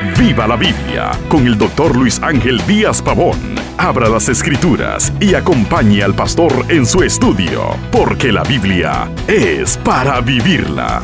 Viva 0.00 0.46
la 0.46 0.54
Biblia 0.54 1.10
con 1.28 1.44
el 1.44 1.58
doctor 1.58 1.96
Luis 1.96 2.20
Ángel 2.22 2.64
Díaz 2.68 3.02
Pavón. 3.02 3.36
Abra 3.78 4.08
las 4.08 4.28
escrituras 4.28 5.12
y 5.18 5.34
acompañe 5.34 6.04
al 6.04 6.14
pastor 6.14 6.66
en 6.68 6.86
su 6.86 7.02
estudio, 7.02 7.76
porque 7.90 8.30
la 8.30 8.44
Biblia 8.44 9.10
es 9.26 9.76
para 9.78 10.20
vivirla. 10.20 11.02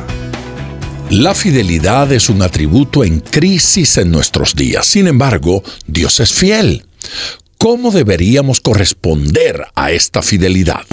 La 1.10 1.34
fidelidad 1.34 2.12
es 2.12 2.28
un 2.28 2.40
atributo 2.42 3.02
en 3.02 3.18
crisis 3.18 3.98
en 3.98 4.12
nuestros 4.12 4.54
días. 4.54 4.86
Sin 4.86 5.08
embargo, 5.08 5.64
Dios 5.88 6.20
es 6.20 6.32
fiel. 6.32 6.84
¿Cómo 7.58 7.90
deberíamos 7.90 8.60
corresponder 8.60 9.66
a 9.74 9.90
esta 9.90 10.22
fidelidad? 10.22 10.84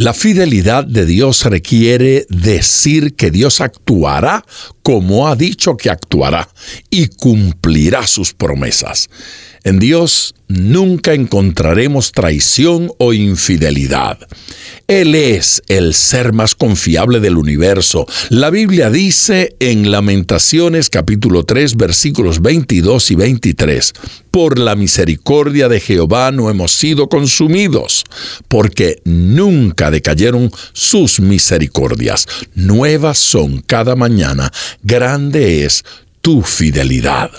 La 0.00 0.14
fidelidad 0.14 0.86
de 0.86 1.04
Dios 1.04 1.44
requiere 1.44 2.24
decir 2.30 3.16
que 3.16 3.30
Dios 3.30 3.60
actuará 3.60 4.46
como 4.82 5.28
ha 5.28 5.36
dicho 5.36 5.76
que 5.76 5.90
actuará 5.90 6.48
y 6.88 7.08
cumplirá 7.08 8.06
sus 8.06 8.32
promesas. 8.32 9.10
En 9.62 9.78
Dios 9.78 10.34
nunca 10.48 11.12
encontraremos 11.12 12.12
traición 12.12 12.90
o 12.96 13.12
infidelidad. 13.12 14.26
Él 14.90 15.14
es 15.14 15.62
el 15.68 15.94
ser 15.94 16.32
más 16.32 16.56
confiable 16.56 17.20
del 17.20 17.36
universo. 17.36 18.08
La 18.28 18.50
Biblia 18.50 18.90
dice 18.90 19.54
en 19.60 19.92
Lamentaciones 19.92 20.90
capítulo 20.90 21.44
3 21.44 21.76
versículos 21.76 22.42
22 22.42 23.12
y 23.12 23.14
23, 23.14 23.92
Por 24.32 24.58
la 24.58 24.74
misericordia 24.74 25.68
de 25.68 25.78
Jehová 25.78 26.32
no 26.32 26.50
hemos 26.50 26.72
sido 26.72 27.08
consumidos, 27.08 28.02
porque 28.48 29.00
nunca 29.04 29.92
decayeron 29.92 30.50
sus 30.72 31.20
misericordias. 31.20 32.26
Nuevas 32.56 33.18
son 33.20 33.60
cada 33.60 33.94
mañana, 33.94 34.50
grande 34.82 35.66
es 35.66 35.84
tu 36.20 36.42
fidelidad. 36.42 37.30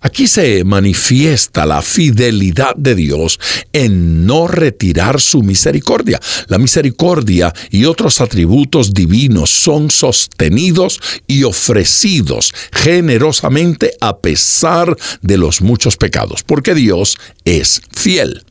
Aquí 0.00 0.26
se 0.26 0.62
manifiesta 0.64 1.64
la 1.64 1.82
fidelidad 1.82 2.76
de 2.76 2.94
Dios 2.94 3.40
en 3.72 4.26
no 4.26 4.46
retirar 4.46 5.20
su 5.20 5.42
misericordia. 5.42 6.20
La 6.48 6.58
misericordia 6.58 7.52
y 7.70 7.86
otros 7.86 8.20
atributos 8.20 8.92
divinos 8.92 9.50
son 9.50 9.90
sostenidos 9.90 11.00
y 11.26 11.44
ofrecidos 11.44 12.52
generosamente 12.72 13.92
a 14.00 14.18
pesar 14.18 14.96
de 15.22 15.38
los 15.38 15.60
muchos 15.60 15.96
pecados, 15.96 16.42
porque 16.42 16.74
Dios 16.74 17.16
es 17.44 17.80
fiel. 17.92 18.44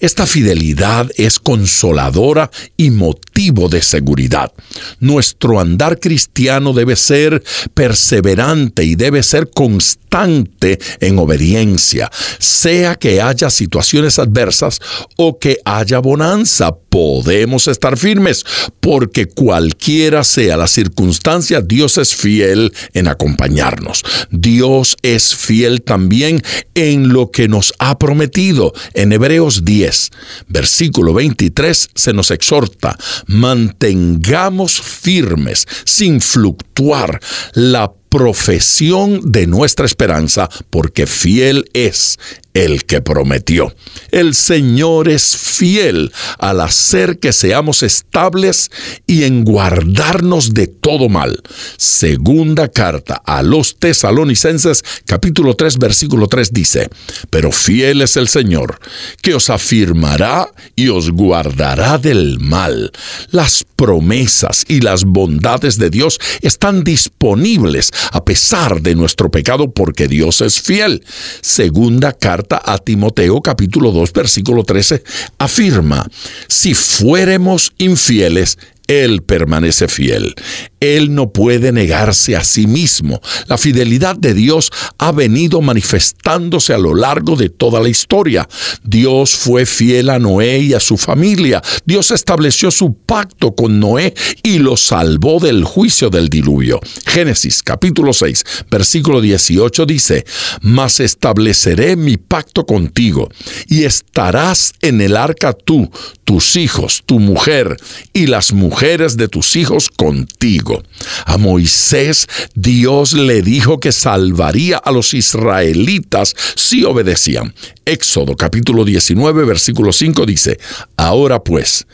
Esta 0.00 0.26
fidelidad 0.26 1.10
es 1.16 1.38
consoladora 1.38 2.50
y 2.76 2.90
motivo 2.90 3.68
de 3.68 3.82
seguridad. 3.82 4.52
Nuestro 5.00 5.60
andar 5.60 6.00
cristiano 6.00 6.72
debe 6.72 6.96
ser 6.96 7.42
perseverante 7.74 8.84
y 8.84 8.94
debe 8.94 9.22
ser 9.22 9.50
constante 9.50 10.78
en 11.00 11.18
obediencia, 11.18 12.10
sea 12.38 12.94
que 12.94 13.20
haya 13.20 13.50
situaciones 13.50 14.18
adversas 14.18 14.78
o 15.16 15.38
que 15.38 15.58
haya 15.64 15.98
bonanza. 15.98 16.74
Podemos 16.88 17.66
estar 17.66 17.96
firmes 17.96 18.44
porque 18.78 19.26
cualquiera 19.26 20.22
sea 20.22 20.56
la 20.56 20.68
circunstancia, 20.68 21.60
Dios 21.60 21.98
es 21.98 22.14
fiel 22.14 22.72
en 22.92 23.08
acompañarnos. 23.08 24.04
Dios 24.30 24.96
es 25.02 25.34
fiel 25.34 25.82
también 25.82 26.42
en 26.74 27.08
lo 27.08 27.32
que 27.32 27.48
nos 27.48 27.74
ha 27.78 27.98
prometido. 27.98 28.72
En 28.94 29.12
Hebreos 29.12 29.63
10, 29.64 30.10
versículo 30.48 31.14
23, 31.14 31.90
se 31.94 32.12
nos 32.12 32.30
exhorta, 32.30 32.96
mantengamos 33.26 34.80
firmes, 34.80 35.66
sin 35.84 36.20
fluctuar, 36.20 37.20
la 37.54 37.92
profesión 38.08 39.20
de 39.24 39.46
nuestra 39.46 39.86
esperanza, 39.86 40.48
porque 40.70 41.06
fiel 41.06 41.68
es 41.72 42.18
el 42.54 42.84
que 42.84 43.02
prometió. 43.02 43.74
El 44.12 44.34
Señor 44.34 45.08
es 45.08 45.36
fiel 45.36 46.12
al 46.38 46.60
hacer 46.60 47.18
que 47.18 47.32
seamos 47.32 47.82
estables 47.82 48.70
y 49.08 49.24
en 49.24 49.44
guardarnos 49.44 50.54
de 50.54 50.68
todo 50.68 51.08
mal. 51.08 51.42
Segunda 51.76 52.68
carta 52.68 53.20
a 53.26 53.42
los 53.42 53.76
tesalonicenses 53.76 54.84
capítulo 55.04 55.54
3 55.56 55.78
versículo 55.78 56.28
3 56.28 56.52
dice, 56.52 56.88
pero 57.28 57.50
fiel 57.50 58.02
es 58.02 58.16
el 58.16 58.28
Señor, 58.28 58.78
que 59.20 59.34
os 59.34 59.50
afirmará 59.50 60.48
y 60.76 60.88
os 60.88 61.10
guardará 61.10 61.98
del 61.98 62.38
mal. 62.38 62.92
Las 63.32 63.64
promesas 63.74 64.64
y 64.68 64.80
las 64.80 65.04
bondades 65.04 65.76
de 65.76 65.90
Dios 65.90 66.20
están 66.40 66.84
disponibles 66.84 67.90
a 68.12 68.24
pesar 68.24 68.80
de 68.80 68.94
nuestro 68.94 69.28
pecado 69.32 69.72
porque 69.72 70.06
Dios 70.06 70.40
es 70.40 70.60
fiel. 70.60 71.04
Segunda 71.40 72.12
carta 72.12 72.43
a 72.50 72.78
Timoteo 72.78 73.40
capítulo 73.40 73.90
2 73.92 74.12
versículo 74.12 74.64
13 74.64 75.02
afirma, 75.38 76.06
si 76.48 76.74
fuéremos 76.74 77.72
infieles, 77.78 78.58
él 78.86 79.22
permanece 79.22 79.88
fiel. 79.88 80.34
Él 80.80 81.14
no 81.14 81.32
puede 81.32 81.72
negarse 81.72 82.36
a 82.36 82.44
sí 82.44 82.66
mismo. 82.66 83.22
La 83.46 83.56
fidelidad 83.56 84.16
de 84.16 84.34
Dios 84.34 84.70
ha 84.98 85.12
venido 85.12 85.62
manifestándose 85.62 86.74
a 86.74 86.78
lo 86.78 86.94
largo 86.94 87.36
de 87.36 87.48
toda 87.48 87.80
la 87.80 87.88
historia. 87.88 88.46
Dios 88.82 89.34
fue 89.34 89.64
fiel 89.64 90.10
a 90.10 90.18
Noé 90.18 90.58
y 90.58 90.74
a 90.74 90.80
su 90.80 90.98
familia. 90.98 91.62
Dios 91.86 92.10
estableció 92.10 92.70
su 92.70 92.94
pacto 92.94 93.54
con 93.54 93.80
Noé 93.80 94.12
y 94.42 94.58
lo 94.58 94.76
salvó 94.76 95.40
del 95.40 95.64
juicio 95.64 96.10
del 96.10 96.28
diluvio. 96.28 96.80
Génesis 97.06 97.62
capítulo 97.62 98.12
6, 98.12 98.44
versículo 98.70 99.22
18 99.22 99.86
dice, 99.86 100.26
Mas 100.60 101.00
estableceré 101.00 101.96
mi 101.96 102.18
pacto 102.18 102.66
contigo 102.66 103.30
y 103.68 103.84
estarás 103.84 104.74
en 104.82 105.00
el 105.00 105.16
arca 105.16 105.54
tú, 105.54 105.90
tus 106.24 106.56
hijos, 106.56 107.02
tu 107.06 107.20
mujer 107.20 107.76
y 108.12 108.26
las 108.26 108.52
mujeres 108.52 108.73
mujeres 108.74 109.16
de 109.16 109.28
tus 109.28 109.54
hijos 109.54 109.88
contigo. 109.88 110.82
A 111.26 111.38
Moisés 111.38 112.26
Dios 112.56 113.12
le 113.12 113.40
dijo 113.40 113.78
que 113.78 113.92
salvaría 113.92 114.78
a 114.78 114.90
los 114.90 115.14
israelitas 115.14 116.34
si 116.56 116.82
obedecían. 116.82 117.54
Éxodo 117.84 118.34
capítulo 118.34 118.84
19 118.84 119.44
versículo 119.44 119.92
5 119.92 120.26
dice, 120.26 120.58
Ahora 120.96 121.38
pues, 121.44 121.86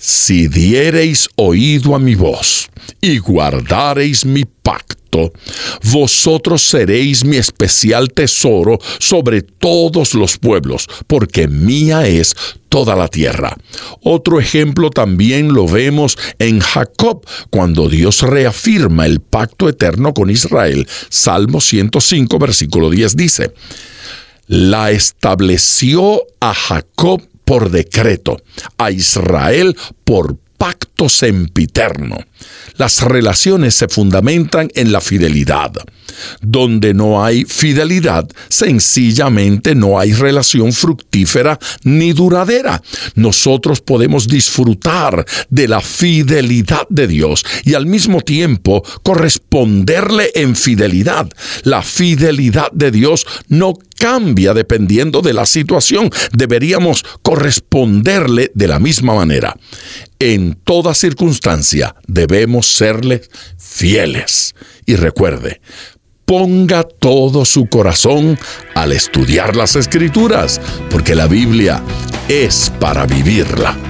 si 0.00 0.48
diereis 0.48 1.28
oído 1.36 1.94
a 1.94 1.98
mi 1.98 2.14
voz 2.14 2.70
y 3.02 3.18
guardareis 3.18 4.24
mi 4.24 4.46
pacto, 4.46 5.30
vosotros 5.92 6.62
seréis 6.62 7.22
mi 7.22 7.36
especial 7.36 8.10
tesoro 8.10 8.78
sobre 8.98 9.42
todos 9.42 10.14
los 10.14 10.38
pueblos, 10.38 10.86
porque 11.06 11.48
mía 11.48 12.06
es 12.06 12.34
toda 12.70 12.96
la 12.96 13.08
tierra. 13.08 13.54
Otro 14.02 14.40
ejemplo 14.40 14.88
también 14.88 15.52
lo 15.52 15.68
vemos 15.68 16.16
en 16.38 16.60
Jacob, 16.60 17.26
cuando 17.50 17.90
Dios 17.90 18.22
reafirma 18.22 19.04
el 19.04 19.20
pacto 19.20 19.68
eterno 19.68 20.14
con 20.14 20.30
Israel. 20.30 20.88
Salmo 21.10 21.60
105, 21.60 22.38
versículo 22.38 22.88
10 22.88 23.16
dice, 23.16 23.52
la 24.46 24.92
estableció 24.92 26.22
a 26.40 26.54
Jacob 26.54 27.22
por 27.50 27.68
decreto, 27.68 28.36
a 28.78 28.92
Israel 28.92 29.76
por 30.04 30.36
pacto 30.56 30.89
sempiterno. 31.08 32.18
Las 32.76 33.02
relaciones 33.02 33.74
se 33.74 33.88
fundamentan 33.88 34.68
en 34.74 34.92
la 34.92 35.00
fidelidad. 35.00 35.72
Donde 36.40 36.92
no 36.94 37.24
hay 37.24 37.44
fidelidad, 37.44 38.28
sencillamente 38.48 39.74
no 39.74 39.98
hay 39.98 40.12
relación 40.12 40.72
fructífera 40.72 41.58
ni 41.84 42.12
duradera. 42.12 42.82
Nosotros 43.14 43.80
podemos 43.80 44.26
disfrutar 44.26 45.24
de 45.48 45.68
la 45.68 45.80
fidelidad 45.80 46.86
de 46.88 47.06
Dios 47.06 47.44
y 47.64 47.74
al 47.74 47.86
mismo 47.86 48.20
tiempo 48.20 48.82
corresponderle 49.02 50.30
en 50.34 50.56
fidelidad. 50.56 51.30
La 51.62 51.82
fidelidad 51.82 52.70
de 52.72 52.90
Dios 52.90 53.26
no 53.48 53.74
cambia 53.98 54.54
dependiendo 54.54 55.20
de 55.20 55.34
la 55.34 55.46
situación. 55.46 56.10
Deberíamos 56.32 57.04
corresponderle 57.22 58.50
de 58.54 58.68
la 58.68 58.78
misma 58.78 59.14
manera. 59.14 59.56
En 60.18 60.58
circunstancia 60.94 61.94
debemos 62.06 62.66
serle 62.66 63.22
fieles. 63.58 64.54
Y 64.86 64.96
recuerde, 64.96 65.60
ponga 66.24 66.84
todo 66.84 67.44
su 67.44 67.66
corazón 67.66 68.38
al 68.74 68.92
estudiar 68.92 69.56
las 69.56 69.76
escrituras, 69.76 70.60
porque 70.90 71.14
la 71.14 71.26
Biblia 71.26 71.82
es 72.28 72.72
para 72.78 73.06
vivirla. 73.06 73.89